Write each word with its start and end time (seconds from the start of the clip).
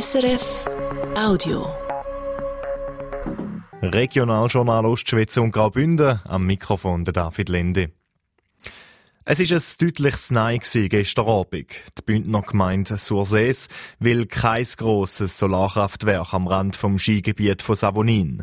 SRF 0.00 0.64
Audio. 1.16 1.72
Regionaljournal 3.80 4.86
Ostschweiz 4.86 5.36
und 5.36 5.52
Graubünden, 5.52 6.20
am 6.24 6.46
Mikrofon 6.46 7.04
der 7.04 7.12
David 7.12 7.48
Lende. 7.48 7.92
Es 9.24 9.38
ist 9.38 9.52
ein 9.52 9.86
deutliches 9.86 10.32
Nein 10.32 10.58
gestern 10.88 11.28
Abend. 11.28 11.70
Die 11.96 12.02
Bündner 12.04 12.42
Gemeinde 12.42 12.96
Sursees 12.96 13.68
will 14.00 14.26
kein 14.26 14.66
grosses 14.76 15.38
Solarkraftwerk 15.38 16.34
am 16.34 16.48
Rand 16.48 16.74
vom 16.74 16.98
Skigebiet 16.98 17.62
von 17.62 17.76
Savonin. 17.76 18.42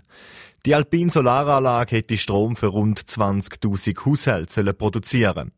Die 0.68 0.76
Alpine 0.76 1.10
Solaranlage 1.10 1.96
hätte 1.96 2.18
Strom 2.18 2.56
für 2.56 2.68
rund 2.68 3.00
20.000 3.00 4.06
Haushalte 4.06 4.74
produzieren 4.76 5.54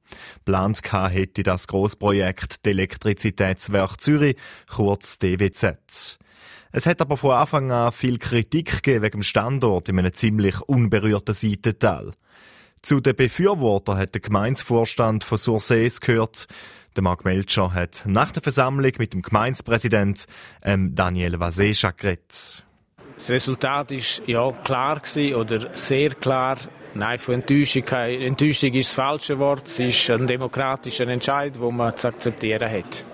Plant 0.46 0.82
hätte 0.94 1.44
das 1.44 1.68
Grossprojekt 1.68 2.66
Elektrizitätswerk 2.66 4.00
Zürich, 4.00 4.38
kurz 4.70 5.20
DWZ. 5.20 6.20
Es 6.72 6.86
hat 6.86 7.02
aber 7.02 7.18
von 7.18 7.32
Anfang 7.32 7.70
an 7.74 7.92
viel 7.92 8.18
Kritik 8.18 8.82
gegeben 8.82 9.04
wegen 9.04 9.20
dem 9.20 9.24
Standort 9.24 9.90
in 9.90 10.00
einem 10.00 10.14
ziemlich 10.14 10.62
unberührten 10.62 11.36
Seitental. 11.36 12.14
Zu 12.82 13.02
den 13.02 13.18
Befürwortern 13.18 13.98
hat 13.98 14.14
der 14.14 14.22
Gemeinsvorstand 14.22 15.26
von 15.26 15.38
Sursees 15.38 16.00
gehört. 16.00 16.48
Der 16.96 17.04
Marc 17.04 17.26
Melcher 17.26 17.74
hat 17.74 18.04
nach 18.06 18.32
der 18.32 18.42
Versammlung 18.42 18.94
mit 19.00 19.12
dem 19.12 19.22
Gemeinspräsident 19.22 20.28
ähm, 20.64 20.96
Daniel 20.96 21.42
Vasescha 21.42 21.92
geredet. 21.92 22.64
Das 23.24 23.30
Resultat 23.30 23.90
ist 23.94 24.22
ja 24.26 24.52
klar 24.66 25.00
gewesen, 25.00 25.36
oder 25.36 25.70
sehr 25.78 26.10
klar. 26.10 26.58
Nein, 26.94 27.18
von 27.18 27.36
Enttäuschung, 27.36 27.88
Enttäuschung 27.88 28.74
ist 28.74 28.90
das 28.90 28.96
falsche 28.96 29.40
Wort. 29.40 29.66
Es 29.66 29.80
ist 29.80 30.10
ein 30.10 30.28
demokratischer 30.28 31.08
Entscheid, 31.08 31.56
den 31.56 31.74
man 31.74 31.96
zu 31.96 32.10
akzeptieren 32.10 32.70
hat. 32.70 33.06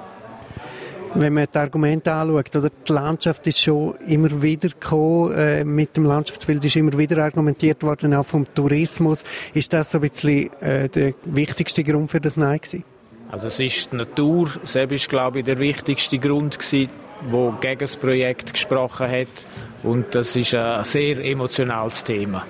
Wenn 1.13 1.33
man 1.33 1.45
die 1.53 1.57
Argumente 1.59 2.11
anschaut, 2.11 2.55
oder 2.55 2.69
die 2.71 2.91
Landschaft 2.91 3.45
ist 3.45 3.59
schon 3.59 3.97
immer 4.07 4.41
wieder 4.41 4.69
gekommen, 4.69 5.31
äh, 5.33 5.63
mit 5.63 5.95
dem 5.95 6.05
Landschaftsbild 6.05 6.66
ist 6.66 6.75
immer 6.75 6.97
wieder 6.97 7.23
argumentiert 7.23 7.83
worden, 7.83 8.16
auch 8.16 8.25
vom 8.25 8.51
Tourismus. 8.51 9.23
Ist 9.53 9.71
das 9.73 9.91
so 9.91 9.99
ein 9.99 10.09
bisschen 10.09 10.51
äh, 10.59 10.89
der 10.89 11.13
wichtigste 11.25 11.83
Grund 11.83 12.09
für 12.09 12.19
das 12.19 12.35
Nein 12.35 12.57
gewesen? 12.57 12.83
Also 13.29 13.45
es 13.45 13.59
ist 13.59 13.91
die 13.91 13.97
Natur, 13.97 14.49
selbst 14.63 15.07
glaube 15.07 15.39
ich 15.39 15.45
der 15.45 15.59
wichtigste 15.59 16.17
Grund 16.17 16.57
gewesen, 16.57 16.89
wo 17.30 17.52
gegen 17.59 17.80
das 17.80 17.98
Projekt 17.98 18.53
gesprochen 18.53 19.09
hat 19.09 19.45
und 19.84 20.16
das 20.16 20.36
ist 20.36 20.53
ein 20.53 20.84
sehr 20.84 21.23
emotionales 21.23 22.03
Thema. 22.03 22.45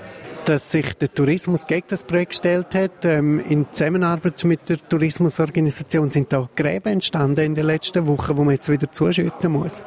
Dass 0.45 0.72
sich 0.72 0.94
der 0.95 1.14
Tourismus 1.14 1.67
gegen 1.67 1.86
das 1.89 2.03
Projekt 2.03 2.31
gestellt 2.31 2.73
hat, 2.73 3.06
ähm, 3.06 3.40
in 3.40 3.67
Zusammenarbeit 3.72 4.44
mit 4.45 4.67
der 4.70 4.78
Tourismusorganisation 4.78 6.09
sind 6.09 6.34
da 6.34 6.50
Gräben 6.56 6.94
entstanden 6.94 7.42
in 7.42 7.56
den 7.56 7.66
letzten 7.66 8.08
Wochen, 8.08 8.38
wo 8.38 8.44
man 8.44 8.56
jetzt 8.56 8.70
wieder 8.70 8.92
zuschütten 8.92 9.52
muss. 9.52 9.84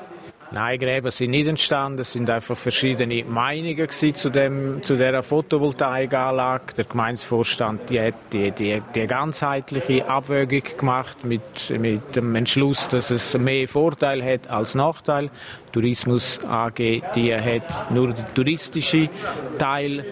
Nein, 0.52 0.78
Gräben 0.78 1.10
sind 1.10 1.30
nicht 1.30 1.46
entstanden. 1.46 2.00
Es 2.00 2.12
sind 2.12 2.28
einfach 2.28 2.56
verschiedene 2.58 3.24
Meinungen 3.24 3.88
zu, 3.88 4.28
dem, 4.28 4.82
zu 4.82 4.96
dieser 4.96 5.22
Photovoltaikanlage. 5.22 6.74
Der 6.76 6.84
Gemeinsvorstand 6.84 7.88
die 7.88 7.98
hat 7.98 8.14
die, 8.34 8.50
die, 8.50 8.82
die 8.94 9.06
ganzheitliche 9.06 10.06
Abwägung 10.06 10.76
gemacht 10.76 11.24
mit, 11.24 11.70
mit 11.70 12.14
dem 12.14 12.34
Entschluss, 12.34 12.86
dass 12.88 13.10
es 13.10 13.36
mehr 13.38 13.66
Vorteil 13.66 14.22
hat 14.22 14.50
als 14.50 14.74
Nachteil. 14.74 15.30
Tourismus 15.72 16.38
AG 16.44 17.02
die 17.14 17.34
hat 17.34 17.90
nur 17.90 18.12
den 18.12 18.26
touristischen 18.34 19.08
Teil 19.56 20.04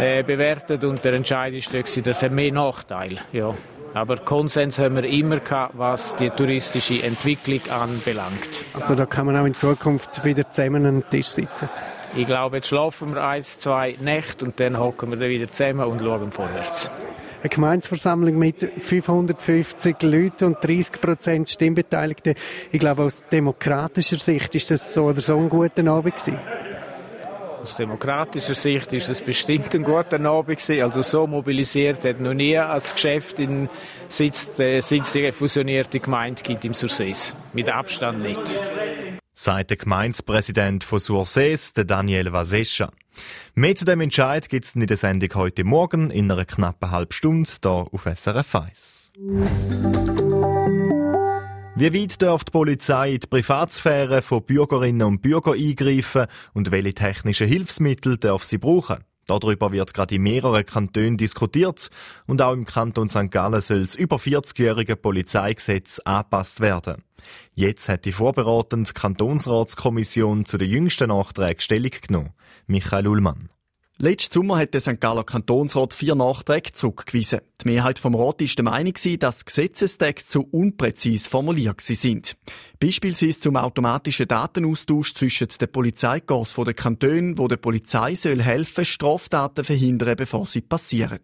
äh, 0.00 0.22
bewertet 0.22 0.82
und 0.84 1.04
der 1.04 1.12
Entscheid 1.12 1.52
ist, 1.52 1.74
dass 1.74 2.22
es 2.22 2.30
mehr 2.30 2.52
Nachteil. 2.52 3.18
Ja. 3.32 3.54
Aber 3.94 4.16
Konsens 4.16 4.80
haben 4.80 4.96
wir 4.96 5.04
immer 5.04 5.38
gehabt, 5.38 5.78
was 5.78 6.16
die 6.16 6.28
touristische 6.28 7.02
Entwicklung 7.04 7.60
anbelangt. 7.70 8.50
Also 8.72 8.96
da 8.96 9.06
kann 9.06 9.26
man 9.26 9.36
auch 9.36 9.44
in 9.44 9.54
Zukunft 9.54 10.24
wieder 10.24 10.50
zusammen 10.50 10.84
an 10.84 11.00
den 11.00 11.10
Tisch 11.10 11.28
sitzen? 11.28 11.68
Ich 12.16 12.26
glaube, 12.26 12.56
jetzt 12.56 12.68
schlafen 12.68 13.14
wir 13.14 13.24
ein, 13.24 13.42
zwei 13.42 13.96
Nächte 14.00 14.44
und 14.44 14.58
dann 14.58 14.78
hocken 14.78 15.10
wir 15.10 15.16
dann 15.16 15.28
wieder 15.28 15.50
zusammen 15.50 15.86
und 15.86 16.00
schauen 16.00 16.32
vorwärts. 16.32 16.90
Eine 17.40 17.50
Gemeinsversammlung 17.50 18.36
mit 18.36 18.62
550 18.62 20.02
Leuten 20.02 20.44
und 20.46 20.64
30 20.64 21.00
Prozent 21.00 21.48
Stimmbeteiligten. 21.50 22.34
Ich 22.72 22.80
glaube, 22.80 23.02
aus 23.02 23.24
demokratischer 23.30 24.18
Sicht 24.18 24.54
ist 24.54 24.70
das 24.70 24.92
so 24.92 25.04
oder 25.04 25.20
so 25.20 25.38
ein 25.38 25.48
guter 25.48 25.86
Abend 25.86 26.16
gewesen. 26.16 26.38
Aus 27.64 27.76
demokratischer 27.76 28.54
Sicht 28.54 28.92
ist 28.92 29.08
es 29.08 29.22
bestimmt 29.22 29.74
ein 29.74 29.84
guter 29.84 30.20
Abend 30.20 30.58
gewesen. 30.58 30.82
Also 30.82 31.00
so 31.00 31.26
mobilisiert 31.26 32.04
hat 32.04 32.20
noch 32.20 32.34
nie 32.34 32.58
als 32.58 32.92
Geschäft 32.92 33.38
in 33.38 33.70
sitzt, 34.06 34.60
äh, 34.60 34.82
sitzt 34.82 35.14
die 35.14 35.32
fusionierte 35.32 35.98
Gemeinde 35.98 36.42
gibt 36.42 36.66
im 36.66 36.74
Sursees. 36.74 37.34
Mit 37.54 37.70
Abstand 37.70 38.20
nicht. 38.20 38.60
Sagt 39.32 39.70
der 39.70 39.78
Gemeindepräsident 39.78 40.84
von 40.84 40.98
Sursees, 40.98 41.72
der 41.72 41.84
Daniel 41.84 42.34
Vasescha. 42.34 42.90
Mehr 43.54 43.74
zu 43.74 43.86
dem 43.86 44.02
Entscheid 44.02 44.50
gibt 44.50 44.66
es 44.66 44.74
in 44.74 44.86
der 44.86 44.98
Sendung 44.98 45.30
heute 45.34 45.64
Morgen 45.64 46.10
in 46.10 46.30
einer 46.30 46.44
knappen 46.44 46.90
halben 46.90 47.12
Stunde 47.12 47.50
hier 47.62 47.86
auf 47.90 48.04
SRF 48.04 48.56
1. 48.56 49.10
Wie 51.76 51.92
weit 51.92 52.22
darf 52.22 52.44
die 52.44 52.52
Polizei 52.52 53.14
in 53.14 53.18
die 53.18 53.26
Privatsphäre 53.26 54.22
von 54.22 54.44
Bürgerinnen 54.44 55.08
und 55.08 55.22
Bürgern 55.22 55.58
eingreifen 55.58 56.26
und 56.52 56.70
welche 56.70 56.94
technischen 56.94 57.48
Hilfsmittel 57.48 58.16
darf 58.16 58.44
sie 58.44 58.58
brauchen? 58.58 58.98
Darüber 59.26 59.72
wird 59.72 59.92
gerade 59.92 60.14
in 60.14 60.22
mehreren 60.22 60.64
Kantonen 60.64 61.16
diskutiert 61.16 61.90
und 62.28 62.40
auch 62.42 62.52
im 62.52 62.64
Kanton 62.64 63.08
St. 63.08 63.28
Gallen 63.28 63.60
soll 63.60 63.80
das 63.80 63.96
über 63.96 64.18
40-jährige 64.18 64.94
Polizeigesetz 64.94 65.98
angepasst 65.98 66.60
werden. 66.60 67.02
Jetzt 67.54 67.88
hat 67.88 68.04
die 68.04 68.12
vorbereitende 68.12 68.92
Kantonsratskommission 68.92 70.44
zu 70.44 70.58
den 70.58 70.70
jüngsten 70.70 71.08
Nachträgen 71.08 71.60
Stellung 71.60 71.90
genommen. 72.06 72.34
Michael 72.68 73.08
Ullmann. 73.08 73.50
Letzten 73.98 74.34
Sommer 74.34 74.58
hat 74.58 74.74
der 74.74 74.80
St. 74.80 75.00
Galler 75.00 75.22
Kantonsrat 75.22 75.94
vier 75.94 76.16
Nachträge 76.16 76.72
zurückgewiesen. 76.72 77.42
Die 77.62 77.68
Mehrheit 77.68 78.00
vom 78.00 78.16
Rat 78.16 78.40
war 78.40 78.48
der 78.56 78.64
Meinung, 78.64 78.94
dass 79.20 79.44
Gesetzestexte 79.44 80.28
zu 80.28 80.48
unpräzis 80.50 81.28
formuliert 81.28 81.80
sind. 81.80 82.36
Beispielsweise 82.80 83.38
zum 83.38 83.56
automatischen 83.56 84.26
Datenaustausch 84.26 85.14
zwischen 85.14 85.46
den 85.46 85.70
Polizeikorps 85.70 86.56
der 86.56 86.74
Kantone, 86.74 87.38
wo 87.38 87.46
der 87.46 87.56
Polizei 87.56 88.16
soll 88.16 88.42
helfen 88.42 88.84
Straftaten 88.84 89.64
verhindern, 89.64 90.16
bevor 90.16 90.44
sie 90.44 90.60
passieren. 90.60 91.20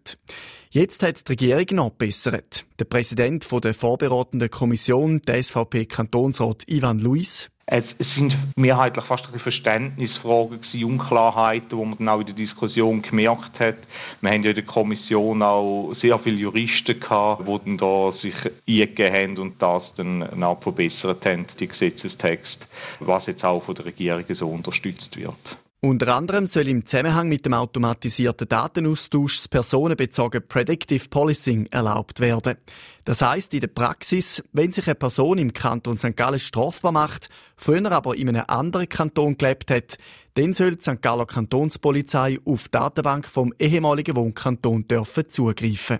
Jetzt 0.69 1.03
hat 1.03 1.27
die 1.27 1.33
Regierung 1.33 1.65
nachbessert. 1.73 2.65
Der 2.79 2.85
Präsident 2.85 3.45
der 3.51 3.73
vorbereitenden 3.73 4.49
Kommission, 4.49 5.21
der 5.23 5.43
SVP-Kantonsrat 5.43 6.63
Ivan 6.69 6.99
Luis, 6.99 7.50
es, 7.71 7.85
es 7.99 8.07
sind 8.15 8.35
mehrheitlich 8.57 9.05
fast 9.05 9.23
ein 9.31 9.39
Verständnisfragen 9.39 10.59
Unklarheiten, 10.83 11.69
die 11.69 11.75
man 11.75 11.97
dann 11.97 12.09
auch 12.09 12.19
in 12.19 12.25
der 12.25 12.35
Diskussion 12.35 13.01
gemerkt 13.01 13.57
hat. 13.61 13.77
Wir 14.19 14.29
haben 14.29 14.43
ja 14.43 14.49
in 14.49 14.55
der 14.55 14.65
Kommission 14.65 15.41
auch 15.41 15.93
sehr 16.01 16.19
viele 16.19 16.35
Juristen 16.35 16.99
gehabt, 16.99 17.47
die 17.47 17.59
dann 17.65 17.77
da 17.77 18.11
sich 18.21 18.35
eingegeben 18.67 19.13
haben 19.13 19.37
und 19.37 19.61
das 19.61 19.83
dann 19.95 20.43
auch 20.43 20.61
verbessert 20.61 21.25
haben, 21.25 21.47
die 21.61 21.67
Gesetzestext, 21.67 22.57
was 22.99 23.25
jetzt 23.27 23.45
auch 23.45 23.63
von 23.63 23.75
der 23.75 23.85
Regierung 23.85 24.25
so 24.37 24.49
unterstützt 24.49 25.15
wird. 25.15 25.37
Unter 25.83 26.15
anderem 26.15 26.45
soll 26.45 26.67
im 26.67 26.85
Zusammenhang 26.85 27.27
mit 27.27 27.43
dem 27.43 27.55
automatisierten 27.55 28.47
Datenaustausch 28.47 29.37
das 29.37 29.47
personenbezogene 29.47 30.41
Predictive 30.41 31.09
Policing 31.09 31.65
erlaubt 31.71 32.19
werden. 32.19 32.57
Das 33.03 33.23
heißt 33.23 33.51
in 33.55 33.61
der 33.61 33.67
Praxis, 33.67 34.43
wenn 34.53 34.71
sich 34.71 34.85
eine 34.85 34.93
Person 34.93 35.39
im 35.39 35.53
Kanton 35.53 35.97
St. 35.97 36.15
Gallen 36.15 36.37
strafbar 36.37 36.91
macht, 36.91 37.29
früher 37.57 37.91
aber 37.91 38.15
in 38.15 38.29
einem 38.29 38.43
anderen 38.45 38.89
Kanton 38.89 39.39
gelebt 39.39 39.71
hat, 39.71 39.97
dann 40.35 40.53
soll 40.53 40.75
die 40.75 40.81
St. 40.81 41.01
Galler 41.01 41.25
Kantonspolizei 41.25 42.39
auf 42.45 42.65
die 42.65 42.71
Datenbank 42.71 43.27
vom 43.27 43.53
ehemaligen 43.59 44.15
Wohnkanton 44.15 44.87
dürfen 44.87 45.29
zugreifen. 45.29 45.99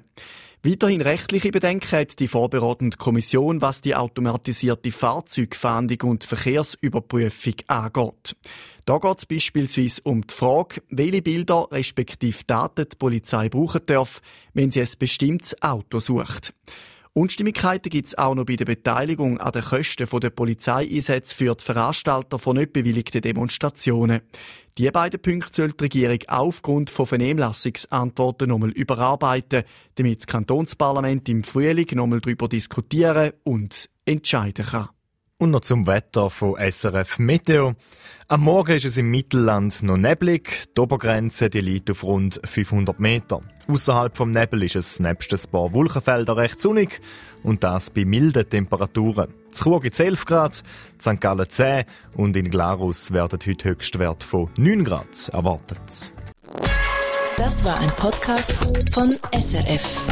Weiterhin 0.63 1.01
rechtliche 1.01 1.49
Bedenken 1.49 1.91
hat 1.91 2.19
die 2.19 2.27
vorbereitende 2.27 2.95
Kommission, 2.95 3.61
was 3.61 3.81
die 3.81 3.95
automatisierte 3.95 4.91
Fahrzeugfahndung 4.91 6.11
und 6.11 6.23
Verkehrsüberprüfung 6.23 7.55
angeht. 7.65 8.35
Da 8.85 8.99
geht 8.99 9.17
es 9.17 9.25
beispielsweise 9.25 10.01
um 10.03 10.21
die 10.21 10.33
Frage, 10.33 10.83
welche 10.89 11.23
Bilder 11.23 11.67
respektive 11.71 12.43
Daten 12.45 12.85
die 12.91 12.95
Polizei 12.95 13.49
brauchen 13.49 13.81
darf, 13.87 14.21
wenn 14.53 14.69
sie 14.69 14.81
ein 14.81 14.89
bestimmtes 14.99 15.59
Auto 15.63 15.97
sucht. 15.97 16.53
Unstimmigkeiten 17.13 17.89
gibt 17.89 18.07
es 18.07 18.17
auch 18.17 18.35
noch 18.35 18.45
bei 18.45 18.55
der 18.55 18.63
Beteiligung 18.63 19.37
an 19.37 19.51
den 19.51 19.63
Kosten 19.63 20.07
der 20.21 20.29
Polizeieinsätze 20.29 21.35
für 21.35 21.53
die 21.55 21.63
Veranstalter 21.63 22.39
von 22.39 22.55
nicht 22.55 22.71
bewilligten 22.71 23.21
Demonstrationen. 23.21 24.21
Die 24.77 24.89
beiden 24.91 25.21
Punkte 25.21 25.53
soll 25.53 25.73
die 25.73 25.83
Regierung 25.83 26.19
aufgrund 26.27 26.89
von 26.89 27.05
Vernehmlassungsantworten 27.05 28.47
nochmal 28.47 28.69
überarbeiten, 28.69 29.63
damit 29.95 30.19
das 30.19 30.27
Kantonsparlament 30.27 31.27
im 31.27 31.43
Frühling 31.43 31.87
nochmal 31.95 32.21
darüber 32.21 32.47
diskutieren 32.47 33.33
und 33.43 33.89
entscheiden 34.05 34.65
kann. 34.65 34.87
Und 35.41 35.49
noch 35.49 35.61
zum 35.61 35.87
Wetter 35.87 36.29
von 36.29 36.55
SRF 36.55 37.17
Meteo. 37.17 37.73
Am 38.27 38.41
Morgen 38.41 38.75
ist 38.75 38.85
es 38.85 38.97
im 38.97 39.09
Mittelland 39.09 39.81
noch 39.81 39.97
neblig. 39.97 40.65
Die 40.77 40.81
Obergrenze 40.81 41.49
die 41.49 41.61
liegt 41.61 41.89
auf 41.89 42.03
rund 42.03 42.39
500 42.43 42.99
Meter. 42.99 43.41
Außerhalb 43.67 44.15
vom 44.15 44.29
Nebel 44.29 44.61
ist 44.61 44.75
es 44.75 44.99
nebst 44.99 45.33
ein 45.33 45.51
paar 45.51 45.73
Wolkenfelder 45.73 46.37
recht 46.37 46.61
sonnig 46.61 47.01
und 47.41 47.63
das 47.63 47.89
bei 47.89 48.05
milden 48.05 48.47
Temperaturen. 48.47 49.33
Zu 49.49 49.63
Chur 49.63 49.81
gibt 49.81 49.99
11 49.99 50.25
Grad, 50.25 50.61
St. 51.01 51.19
Gallen 51.19 51.49
10 51.49 51.85
und 52.13 52.37
in 52.37 52.51
Glarus 52.51 53.11
werden 53.11 53.39
heute 53.43 53.69
Höchstwert 53.69 54.23
von 54.23 54.51
9 54.57 54.83
Grad 54.83 55.29
erwartet. 55.29 56.13
Das 57.37 57.65
war 57.65 57.79
ein 57.79 57.89
Podcast 57.95 58.53
von 58.91 59.17
SRF. 59.33 60.05